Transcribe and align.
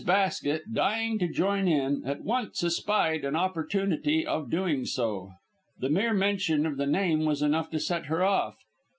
Basket, 0.03 0.63
dying 0.73 1.19
to 1.19 1.27
join 1.27 1.67
in, 1.67 2.01
at 2.07 2.23
once 2.23 2.63
espied 2.63 3.23
an 3.23 3.35
opportunity 3.35 4.25
of 4.25 4.49
doing 4.49 4.83
so. 4.83 5.33
The 5.79 5.91
mere 5.91 6.15
mention 6.15 6.65
of 6.65 6.77
the 6.77 6.87
name 6.87 7.23
was 7.23 7.43
enough 7.43 7.69
to 7.69 7.79
set 7.79 8.07
her 8.07 8.23
off. 8.23 8.57